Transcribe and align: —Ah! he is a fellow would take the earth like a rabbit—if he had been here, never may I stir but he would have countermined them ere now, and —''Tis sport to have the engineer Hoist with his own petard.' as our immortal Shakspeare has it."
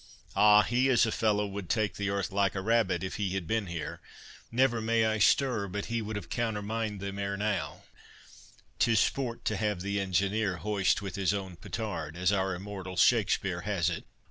—Ah! 0.35 0.63
he 0.63 0.89
is 0.89 1.05
a 1.05 1.11
fellow 1.11 1.45
would 1.45 1.69
take 1.69 1.93
the 1.93 2.09
earth 2.09 2.31
like 2.31 2.55
a 2.55 2.61
rabbit—if 2.61 3.17
he 3.17 3.35
had 3.35 3.45
been 3.45 3.67
here, 3.67 4.01
never 4.51 4.81
may 4.81 5.05
I 5.05 5.19
stir 5.19 5.67
but 5.67 5.85
he 5.93 6.01
would 6.01 6.15
have 6.15 6.27
countermined 6.27 7.01
them 7.01 7.19
ere 7.19 7.37
now, 7.37 7.83
and 7.85 8.79
—''Tis 8.79 8.97
sport 8.97 9.45
to 9.45 9.57
have 9.57 9.81
the 9.81 9.99
engineer 9.99 10.57
Hoist 10.65 11.03
with 11.03 11.13
his 11.17 11.35
own 11.35 11.55
petard.' 11.55 12.17
as 12.17 12.31
our 12.31 12.55
immortal 12.55 12.97
Shakspeare 12.97 13.61
has 13.61 13.91
it." 13.91 14.05